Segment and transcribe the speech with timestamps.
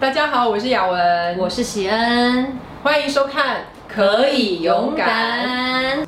[0.00, 3.56] 大家好，我是雅文，我是喜恩，欢迎收看
[3.86, 5.98] 《可以勇敢》。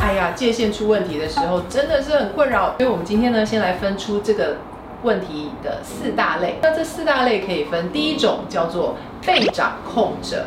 [0.00, 2.74] 哎呀，界限出问题的时候，真的是很困扰。
[2.76, 4.58] 所以，我们今天呢，先来分出这个
[5.02, 6.58] 问题的四大类。
[6.60, 10.44] 那这四大类可以分，第一种叫做被掌控者，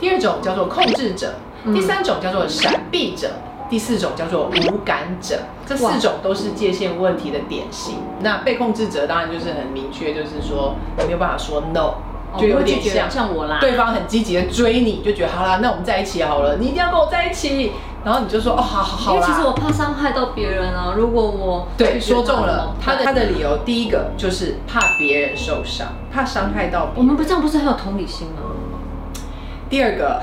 [0.00, 1.32] 第二种叫做控制者。
[1.72, 3.28] 第三种叫做闪避者，
[3.68, 7.96] 第四种叫做无感者，这四种都是界限问题的典型。
[8.20, 11.94] 那被控制者当然就是很明确，就是说你没有办法说 no，
[12.38, 13.58] 就有点像像我啦。
[13.60, 17.72] 对方很积极的追你，就觉得好啦，那我们在一起好了，你一定要跟我在一起。
[18.02, 20.94] 然后你就说哦，好好好因为其实我怕伤害到别人啊。
[20.96, 26.96] 如果我对说中了他的他的理由，第一个就是怕别人受伤，怕伤害到别人。
[26.96, 28.40] 我们不这样不是很有同理心吗？
[29.70, 30.20] 第二个，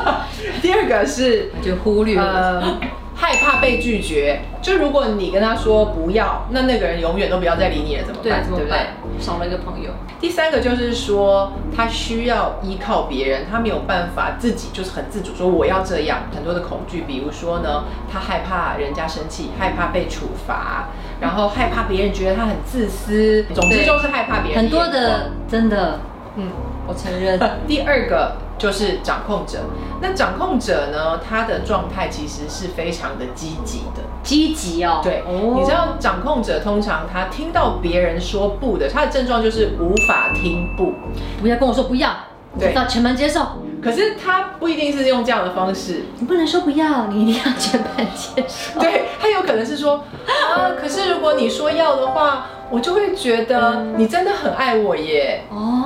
[0.62, 2.80] 第二个是就忽略了，
[3.14, 4.40] 害怕被拒绝。
[4.62, 8.42] 就如果你跟他说不要，那那个人永远都不要再理你了，怎么办？
[8.48, 8.78] 对不对？
[9.20, 9.90] 少了一个朋友。
[10.20, 16.20] 第三个就是说，他需要依靠别人，他没有办法自己就是很自主说我要这样。
[16.34, 20.88] 很多的恐惧，比如说呢，他害怕人家生气，害怕被处罚，
[21.20, 23.44] 然后害怕别人觉得他很自私。
[23.54, 24.62] 总之就是害怕别人。
[24.62, 26.00] 很多的，真的，
[26.36, 26.50] 嗯，
[26.86, 27.38] 我承认。
[27.68, 28.47] 第二个。
[28.58, 29.60] 就是掌控者，
[30.02, 31.18] 那掌控者呢？
[31.18, 35.00] 他的状态其实是非常的积极的，积极哦。
[35.02, 35.22] 对，
[35.54, 40.92] 你知道掌控者通常他听到别人说不的，他的症状就是无法听不，
[41.40, 42.10] 不要跟我说不要，
[42.58, 43.46] 对，要全盘接受。
[43.80, 48.80] 可是他不一定是用这样的方式，你不能说不要，你一定要全盘接受。
[48.80, 52.46] 对他有可能是说啊，可是如果你说要的话。
[52.70, 55.42] 我就会觉得你真的很爱我耶。
[55.48, 55.77] 哦，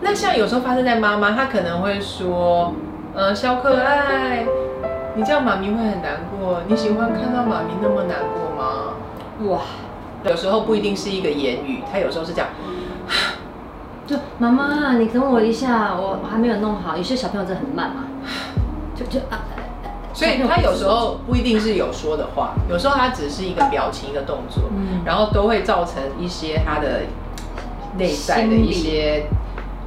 [0.00, 2.72] 那像有时候发生在妈妈，她可能会说，
[3.14, 4.44] 呃，小可爱，
[5.14, 6.60] 你这样妈咪会很难过。
[6.66, 8.94] 你喜欢看到妈咪那么难过吗？
[9.50, 9.60] 哇，
[10.24, 12.46] 有时候不一定是一个言语，他有时候是讲，
[14.06, 16.96] 就妈妈，你等我一下，我还没有弄好。
[16.96, 18.04] 有些小朋友真的很慢嘛，
[18.94, 19.40] 就就啊。
[20.14, 24.64] 所以他有时候不一定是有说的话，有时候他只是一个表情、一个动作，
[25.06, 27.00] 然后都会造成一些他的
[27.96, 29.24] 内在的一些。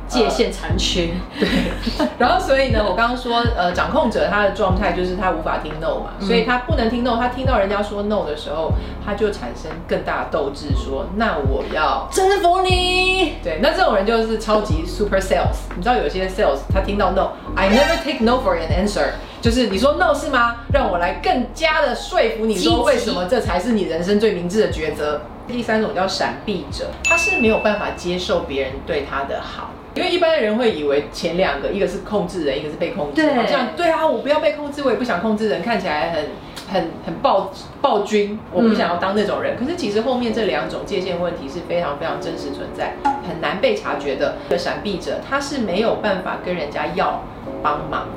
[0.07, 1.49] 界限残缺，对。
[2.19, 7.17] 然后所以呢，我刚刚说，呃，掌控者他的状态就是他无法听 no 嘛，所以他不能听 no。
[7.17, 8.71] 他听到人家说 no 的时候，
[9.03, 13.33] 他就产生更大的斗志，说那我要征服你。
[13.43, 15.65] 对，那这种人就是超级 super sales。
[15.75, 20.57] 你知道有些 sales 他听到 no，I never take no for an answer，就是你说 no 是吗？
[20.71, 25.19] 让我来更加的说服你说为什么这才是你人生最明智的抉择。
[25.47, 29.71] 第三种叫闪避者，他是没有办法接受别人对他的好。
[29.95, 33.21] 因为一般的人会以为前两个，一个是控制人，一个是被控制。
[33.21, 36.25] 对，这样对啊，我不要被控制，我也不想控制人，看起来很
[36.67, 37.49] 很很暴
[37.81, 39.55] 暴君，我不想要当那种人。
[39.55, 42.95] 可是其实后面这两种界限问题是非常非常真实存在，
[43.25, 44.35] 很难被察觉的。
[44.57, 47.23] 闪避者他是没有办法跟人家要
[47.63, 48.09] 帮忙，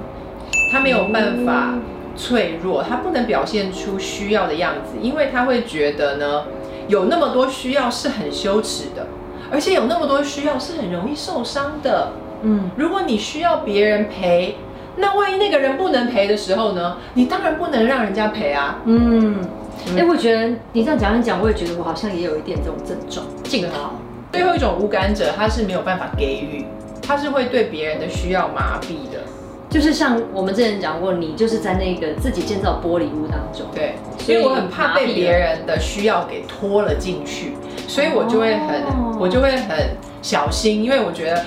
[0.72, 1.74] 他没有办法
[2.16, 6.46] 脆弱，他不能表现出需要的样子，因为他会觉得呢，
[6.88, 9.06] 有那么多需要是很羞耻的。
[9.50, 12.12] 而且有那么多需要是很容易受伤的，
[12.42, 14.56] 嗯，如果你需要别人陪，
[14.96, 16.98] 那万一那个人不能陪的时候呢？
[17.14, 19.38] 你当然不能让人家陪啊，嗯，
[19.96, 23.90] 哎，我觉得你这样讲一讲，我也觉得我好像也有一点这种症状，镜头。
[24.30, 26.66] 最后一种无感者，他是没有办法给予，
[27.00, 29.20] 他是会对别人的需要麻痹的。
[29.70, 37.52] 就是像我们之前讲过，你就是在那个自己建造玻璃屋当中，对，所以我很怕被别人的需要给拖了进去，
[37.86, 38.82] 所以我就会很，
[39.18, 39.90] 我就会很
[40.22, 41.44] 小心，因为我觉得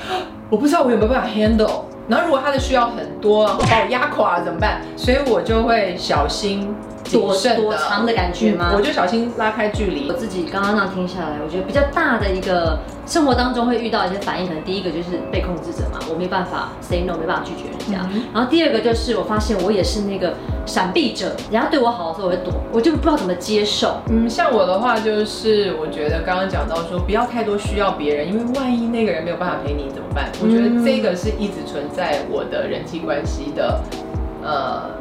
[0.50, 4.82] 我不知道我有没有办法 handle，然后如果他的需要很多，把我压垮了怎么办？
[4.96, 6.74] 所以我就会小心。
[7.12, 8.72] 躲躲藏的感觉吗？
[8.76, 10.08] 我就小心拉开距离。
[10.08, 18.08] 我自己刚刚那样听下来，我觉得比较大的一个生活当中会遇到一些反应，可能第一个就是被控制者嘛，我没办法 say no，没办法拒绝人家。
[18.34, 20.34] 然后第二个就是我发现我也是那个
[20.66, 23.98] 闪避者，人家对我好的时候我会躲，我就不知道怎么接受。
[24.10, 30.32] 嗯，像我的话就是我觉得刚刚讲到说不要太多需要别人，因为万一那个人没有办法陪你怎么办？
[30.42, 33.82] 我觉得这个是一直存在我的人际关系的，
[34.44, 35.01] 呃。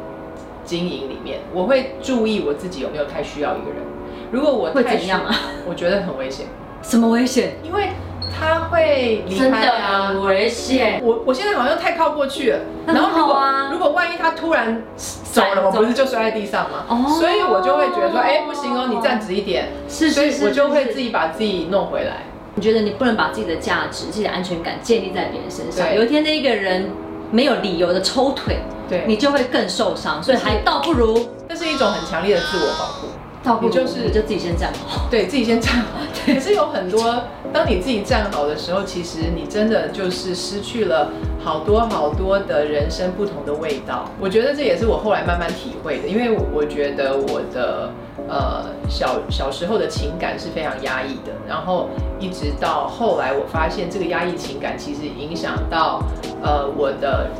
[0.71, 3.83] 经营里面，我会注意我自己有没有太需要一个人。
[4.31, 5.35] 如果我会怎样啊？
[5.67, 6.45] 我觉得很危险。
[6.81, 7.55] 什么危险？
[7.61, 7.89] 因为
[8.33, 11.01] 他会离开啊，很危险。
[11.03, 12.59] 我我现在好像太靠过去了。
[12.87, 16.85] 然后如果如果万一他突然走了，我不是就摔在地上吗？
[16.87, 17.19] 哦。
[17.19, 19.67] 所以我就会觉得说，哎，不行哦，你站直一点。
[19.89, 20.37] 是是是。
[20.37, 22.23] 所以我就会自己把自己弄回来。
[22.55, 25.93] 你觉得你不能把自己的价值、自己的安全感建立在别人身上？
[25.93, 26.89] 有一天那一个人
[27.29, 28.59] 没有理由的抽腿。
[28.91, 33.07] 对你就会更受伤，所以还倒不如这是一种很强烈的自我保护。
[33.41, 35.07] 倒不如就是你就自己先站好。
[35.09, 35.99] 对自己先站好。
[36.25, 37.23] 可是有很多，
[37.53, 41.09] 当你自己站好的时候，其实你真的就是失去了
[41.41, 44.05] 好多好多的人生不同的味道。
[44.19, 47.89] 我觉得这也是我后来慢慢体会的，因为我觉得我的
[48.27, 51.89] 呃小小时候的情感是非常压抑的，然后
[52.19, 56.03] 一直到后来我发现这个压抑情感其实影响到
[56.43, 57.31] 呃我的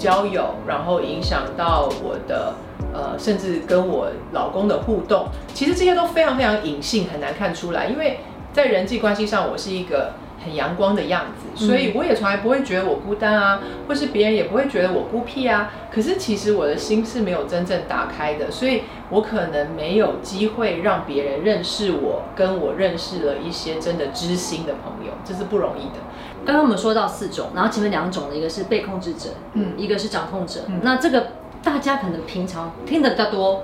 [0.00, 2.54] 交友，然后影响到我的。
[2.92, 7.86] 呃，甚至跟我老公的互动，其实这些都非常非常隐性，很难看出来。
[7.86, 8.18] 因为
[8.52, 15.70] 在人际关系上，我是一个很阳光的样子，所以我也从来不会觉得我孤单啊，或是别人也不会觉得我孤僻啊。
[15.92, 26.00] 可是其实我的心是没有真正打开的，所以我可能没有机会让别人认识我，跟我认识了一些真的知心的朋友，这是不容易的。
[26.44, 30.60] 刚刚我们说到四种，然后前面两种的一个是被控制者，嗯，一个是掌控者。
[30.82, 31.28] 那这个
[31.62, 33.62] 大家可能平常听的比较多，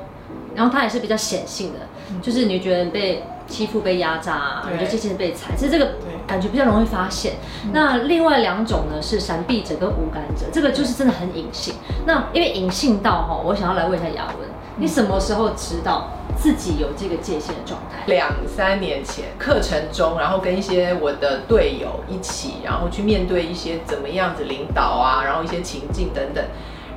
[0.55, 1.81] 然后它也是比较显性的，
[2.21, 5.93] 就是你觉得被欺负、被压榨，你觉得这些被踩，其实这个
[6.27, 7.35] 感觉比较容易发现。
[7.73, 11.75] 那另外两种呢是闪避者跟无感者，这个就是真的很隐性。
[12.07, 18.05] 那因为隐性到哈，我想要来问一下雅文，你什么时候知道自己有这个界限的状态？
[18.07, 26.45] 两三年前课程中，然后跟一些我的队友一起，然后去面对一些怎么样子领导啊，然后一些情境等等。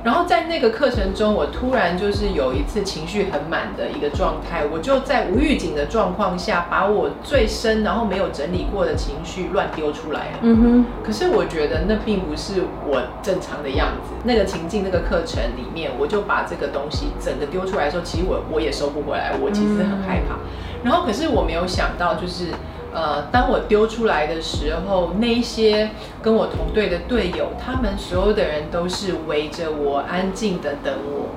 [0.02, 10.38] 然后在那个课程中，我突然就是有一次情绪很满的一个状态，我就在无预警的状况下，把我最深然后没有整理过的情绪乱丢出来了。
[10.40, 10.84] 嗯哼。
[11.04, 14.14] 可是我觉得那并不是我正常的样子。
[14.24, 20.36] 那个情境、那个课程里面，我就把这个东西整个丢出来的时候，其实我我也收不回来，我其实很害怕。
[20.82, 22.46] 然后可是我没有想到，就是。
[22.92, 25.90] 呃，当我丢出来的时候，那一些
[26.20, 31.28] 跟我同队的队友，他们所有的人都是围着我安静的等我，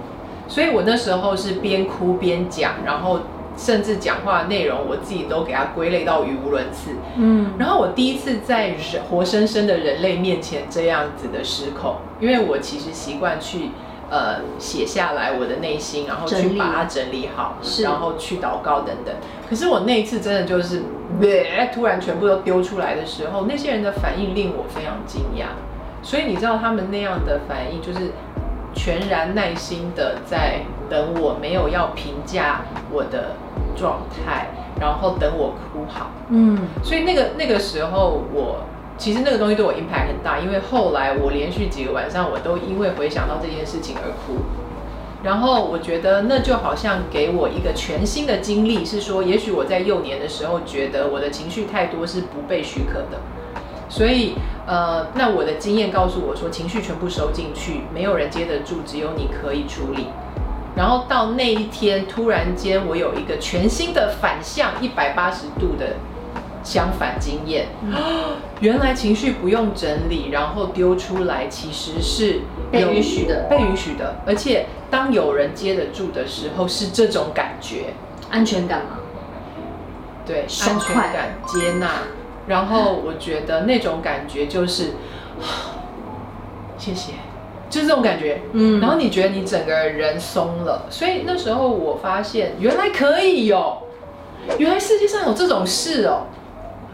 [0.48, 3.20] 所以我那时候是边哭边讲，然后
[3.56, 6.92] 甚至讲话内容我自己都给它归类到语无伦次。
[7.18, 8.80] 嗯，然后我第一次在人
[9.10, 13.70] 活生生的人类面前这样子的失控，因为我其实习惯去。
[14.10, 19.16] 呃，写下来我的内心，然后去把它整理好，然后去祷告等等。
[19.54, 20.82] 可是我那一次真的就是，
[21.72, 25.46] 突然全部都丢出来的时候，那些人的反应令我非常惊讶。
[26.02, 28.12] 所以你知道他们那样的反应，就是
[28.74, 32.62] 全然耐心的在等我，没有要评价
[32.92, 33.36] 我的
[33.76, 34.48] 状态，
[34.82, 36.10] 然后等我哭好。
[36.30, 38.64] 嗯，所以那个那个时候我。
[38.96, 44.38] 其实那个东西对我 impact 很大，因为后来我连续几个晚上，我都因为回想到这件事情而哭。
[45.24, 53.22] 然后我觉得那就好像给我一个全新的经历，是说，也许我在幼年的时候觉得我的情绪太多是不被许可的，
[53.88, 54.36] 所以
[54.68, 60.08] 呃，那我的经验告诉我说，情绪全部收进去，没有人接得住，只有你可以处理。
[60.75, 65.96] 然后到那一天，突然间我有一个全新的反向一百八十度的。
[66.66, 67.68] 相反经验，
[68.62, 72.40] 原来情绪不用整理，然后丢出来，其实是
[72.74, 74.16] 被允许的，被允许的。
[74.25, 77.94] 而且当有人接得住的时候，是这种感觉，
[78.31, 78.98] 安全感吗？
[80.25, 81.88] 对，安全感、接纳。
[82.48, 84.94] 然后我觉得那种感觉就是，
[86.78, 87.14] 谢谢，
[87.70, 88.42] 就是这种感觉。
[88.52, 93.77] 嗯，然后你觉得你整个人松了，所以那时候我发现原来可以有，
[94.58, 96.24] 原来世界上有这种事哦。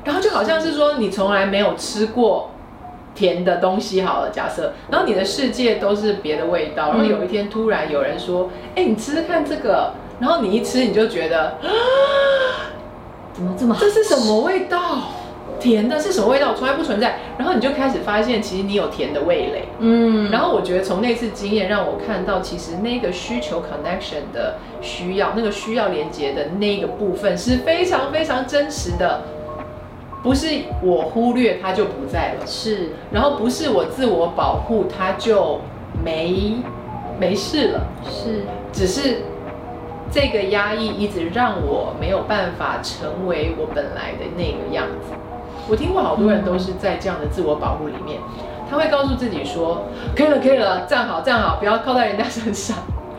[0.04, 2.52] 然后就好像是说你从来没有吃过
[3.16, 12.72] 甜的东西好了，假设，然后你的世界都是别的味道，然后有一天突然有人说，哎，你吃吃看这个，然后你一吃你就觉得，啊，
[13.34, 14.80] 怎么这么，这是什么味道？
[15.60, 16.54] 甜的是什么味道？
[16.54, 17.20] 从来不存在。
[17.38, 19.66] 然后你就开始发现，其实你有甜的味蕾。
[19.80, 20.32] 嗯。
[20.32, 29.22] 然后我觉得从那次经验让我看到，其实那个需求 connection 的需要，那个需要连接的那个部分是非常非常真实的。
[30.22, 30.48] 不是
[30.84, 35.62] 我忽略他就不在了，是，然后不是我自我保护他就
[36.04, 36.58] 没
[37.18, 38.42] 没事了，是，
[38.74, 39.22] 只是
[40.12, 45.14] 这个压抑一直让我没有办法成为我本来的那个样子。
[45.70, 48.20] 我听过好多人都是在这样的自我保护里面，
[48.70, 49.84] 他会告诉自己说，
[50.16, 52.76] 可以了，可以了，站好，站好，不要靠在人家身上，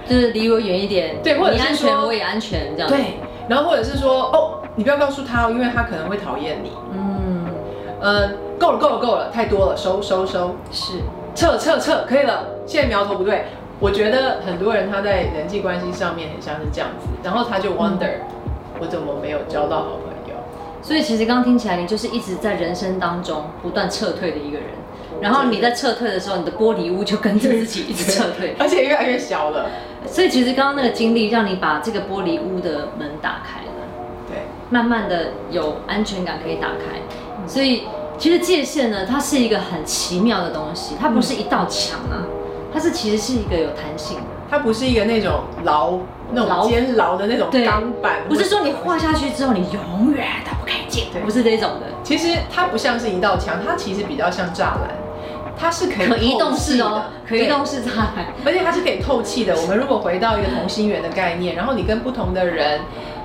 [0.07, 3.15] 就是离我远一点，对，或者你安全我也安全这样，对，
[3.49, 4.60] 然后或者是说，哦。
[4.81, 6.71] 你不要告诉他哦，因为他可能会讨厌你。
[6.95, 7.45] 嗯，
[8.01, 10.95] 呃，够了，够了，够了，太多了，收收收，是，
[11.35, 12.47] 撤撤撤，可以了。
[12.65, 13.45] 现在苗头不对，
[13.79, 18.09] 我觉得很多人他在人际关系上面很像是这样子，然后他就 wonder，
[18.81, 20.35] 我怎么没有交到好朋友？
[20.81, 24.69] 所以其实刚刚听起来，你就是一直在人生当中不断撤退的一个人。
[25.21, 29.67] 然后你在撤退的时候，你的玻璃屋就跟着自己一直撤退， 而且越来越小了。
[30.07, 33.61] 所以其实刚刚那个经历让你把这个玻璃屋的门打开
[34.71, 36.99] 慢慢的有安全感可以打开。
[37.47, 37.85] 所以
[38.17, 42.25] 其实界限呢，它是一个很奇妙的东西，它不是一道墙啊，
[42.73, 44.23] 它是其实是一个有弹性的。
[44.51, 45.95] 它不是一个那种牢、
[46.33, 51.87] 那种监牢的那种对钢板，不是说你画下去之后你永远都不可以进，对不是这种的。
[52.03, 54.91] 其实它不像是一道墙，它其实比较像栅栏，
[55.57, 59.55] 它是可以可移动式的式哦，可移动式栅栏而且它是可以透气的。
[59.57, 62.81] 我们如果回到一个同心圆的概念，然后你跟不同的人，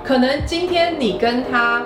[0.05, 1.83] 可能今天你跟他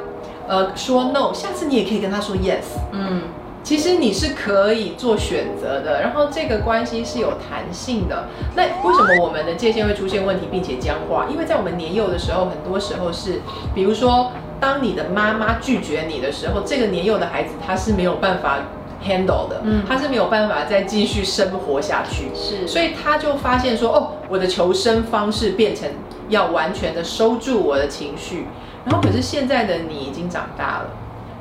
[0.48, 2.78] 呃说 no，下次你也可以跟他说 yes。
[2.92, 3.22] 嗯，
[3.64, 8.28] 其实你是可以做选择的，然后这个关系是有弹性的。
[8.56, 11.28] 那为什么我们的界限会出现问题，并且僵化？
[11.32, 13.40] 因为在我们年幼的时候，很多时候是，
[13.74, 18.60] 比如说，当你的妈妈拒绝你的时候，这个年幼的孩子他是没有办法
[19.04, 19.84] handle 的，嗯。
[19.88, 22.30] 他是没有办法再继续生活下去。
[22.34, 25.90] 是，所以他就发现说，哦，我的求生方式变成
[26.30, 28.46] 要完全的收住我的情绪，
[28.86, 30.90] 然后可是现在的你已经长大了，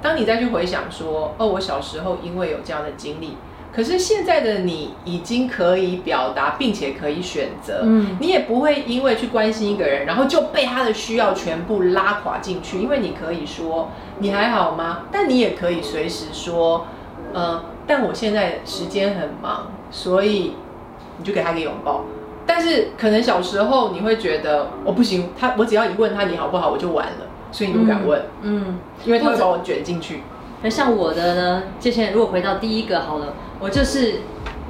[0.00, 3.36] 当你再去回想说，哦，我小时候因为有这样的经历，
[3.70, 8.16] 可是现在的你已经可以表达，并且可以选择，嗯。
[8.18, 15.02] 你也不会因为去关心一个人，然后就被他的需要全部拉垮进去，因为你可以说你还好吗？
[15.12, 16.86] 但你也可以随时说，
[17.32, 20.54] 呃，但我现在时间很忙，所以
[21.18, 22.04] 你就给他一个拥抱。
[22.46, 30.22] 但是可能小时候你会觉得我、哦、不行，他我只要一问他你好不好，我就完了，所以你不敢问，嗯，因为他会把我卷进去。
[30.62, 34.20] 那像我的呢，界限如果回到第一个好了，我就是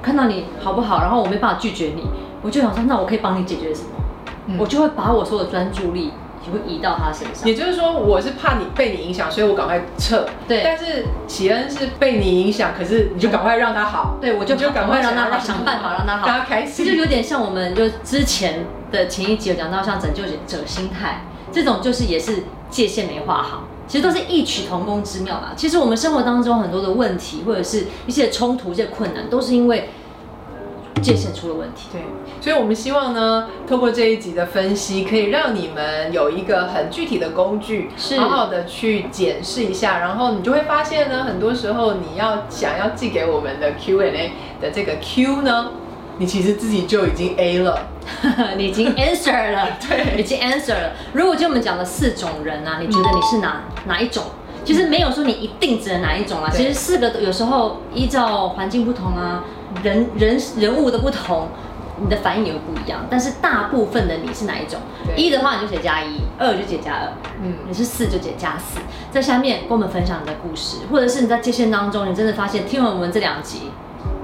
[0.03, 2.03] 看到你好不好，然后我没办法拒绝你，
[2.43, 3.91] 我就想说，那我可以帮你解决什么？
[4.51, 6.11] 嗯我就会把我所有的专注力
[6.49, 7.55] 也会移到他身上也。
[7.55, 10.27] 就是说，我是怕你被你影响，所以我赶快撤。
[10.47, 14.17] 对但是喜恩是被你影响，可是你就赶快让他好。
[14.21, 16.85] 对，我就就赶快让他好，想办法让他好，让他开心。
[16.85, 25.53] 这就有点像我们就之前的前一集有讲到，像拯救者心态这种，就是也是界限没画好，其实都是异曲同工之妙啦。
[25.57, 29.91] 其实我们生活当中很多的问题，或者是一些冲突、一些困难，都是因为
[31.01, 31.89] 界限出了问题。
[31.93, 32.03] 对，
[32.41, 45.71] 所以我们希望呢，透过这一集的分析，可以让你们有一个很具体的工具，是好好的去检视一下，然后你就会发现呢，很多时候你要想要寄给我们的 Q&A 的这个 Q 呢，
[46.19, 47.87] 你其实自己就已经 A 了。
[48.57, 50.93] 你已经 answer 了， 对已经 answer 了。
[51.13, 54.25] 如果就我们讲的四种人啊，你觉得你是哪、哪一种？
[54.65, 59.45] 其实没有说你一定只能哪一种啊，其实四个都有时候依照环境不同啊，
[59.83, 61.49] 人人人物的不同，
[62.01, 63.01] 你的反应也会不一样。
[63.11, 64.81] 但是大部分的你是哪一种？
[65.17, 68.81] 一的话你就写加一，二就写加二，嗯你是四就写加四。
[69.11, 73.71] 在下面跟我们分享你的故事，或者是你在界限当中，你真的发现听完我们这两集，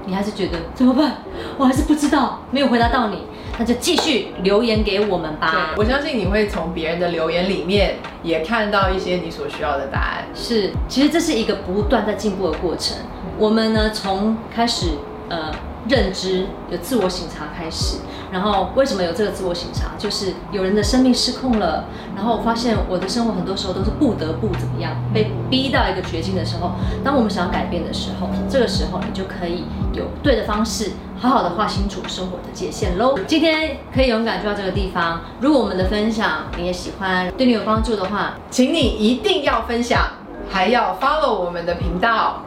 [0.05, 1.17] 你还是觉得怎么办？
[1.57, 3.23] 我还是不知道，没有回答到你，
[3.57, 5.71] 那就继续留言给我们吧，。
[5.75, 10.25] 我相信你会从别人的留言里面也看到一些你所需要的答案。
[10.33, 12.97] 是，其实这是一个不断在进步的过程。
[13.37, 14.91] 我们呢，从开始
[15.29, 15.51] 呃
[15.87, 17.97] 认知有自我醒察开始，
[18.31, 19.91] 然后为什么有这个自我醒察？
[19.97, 26.71] 就是有人的生命失控了，然后我发现我的生活很多时候都是不得不怎么样，被逼到一个绝境的时候，
[27.03, 30.91] 当我们想要改变的时候，这个时候你就可以有对的方式。
[31.17, 33.17] 好好的划清楚生活的界限喽。
[33.25, 35.21] 今天可以勇敢就到这个地方。
[35.39, 40.07] 如果我们的分享你也喜欢，对你有帮助的话，请你一定要分享，
[40.51, 42.41] 还要 follow 我们的频道。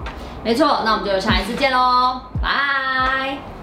[0.45, 3.58] 没错，那我们就下一次见喽，拜。